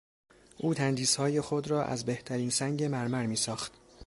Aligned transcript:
او 0.57 0.73
تندیسهای 0.73 1.41
خود 1.41 1.67
را 1.67 1.83
از 1.83 2.05
بهترین 2.05 2.49
سنگ 2.49 2.83
مرمر 2.83 3.25
میساخت. 3.25 3.71